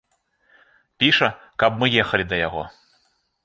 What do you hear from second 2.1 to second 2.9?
да яго.